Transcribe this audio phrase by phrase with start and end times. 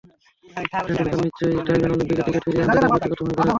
[0.87, 3.49] টেন্ডুলকার নিশ্চয়ই চাইবেন অলিম্পিকে ক্রিকেট ফিরিয়ে আনতে তাঁর ব্যক্তিগত ভূমিকা রাখতে।